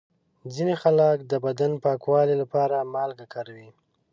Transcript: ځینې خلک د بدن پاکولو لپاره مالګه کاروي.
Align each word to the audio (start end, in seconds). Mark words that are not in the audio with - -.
ځینې 0.53 0.75
خلک 0.83 1.17
د 1.31 1.33
بدن 1.45 1.71
پاکولو 1.83 2.33
لپاره 2.41 2.87
مالګه 2.93 3.25
کاروي. 3.33 3.69